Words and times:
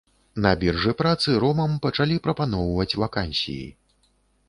На 0.45 0.53
біржы 0.63 0.93
працы 1.01 1.35
ромам 1.45 1.77
пачалі 1.85 2.19
прапаноўваць 2.25 2.91
вакансіі. 3.05 3.65